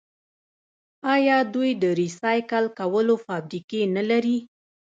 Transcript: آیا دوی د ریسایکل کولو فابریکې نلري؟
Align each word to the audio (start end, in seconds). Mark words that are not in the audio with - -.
آیا 1.13 1.37
دوی 1.53 1.71
د 1.81 1.83
ریسایکل 2.01 2.65
کولو 2.79 3.15
فابریکې 3.25 3.81
نلري؟ 3.95 4.37